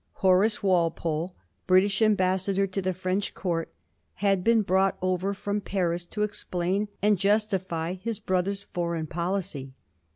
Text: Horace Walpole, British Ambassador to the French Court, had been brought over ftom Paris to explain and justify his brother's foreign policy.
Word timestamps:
Horace 0.13 0.63
Walpole, 0.63 1.35
British 1.67 2.01
Ambassador 2.01 2.65
to 2.65 2.81
the 2.81 2.91
French 2.91 3.35
Court, 3.35 3.71
had 4.15 4.43
been 4.43 4.63
brought 4.63 4.97
over 4.99 5.35
ftom 5.35 5.63
Paris 5.63 6.07
to 6.07 6.23
explain 6.23 6.87
and 7.03 7.19
justify 7.19 7.93
his 7.93 8.17
brother's 8.17 8.63
foreign 8.63 9.05
policy. 9.05 9.73